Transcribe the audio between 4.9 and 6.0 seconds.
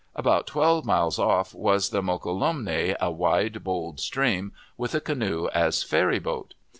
a canoe as a